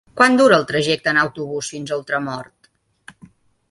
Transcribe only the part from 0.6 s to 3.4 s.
el trajecte en autobús fins a Ultramort?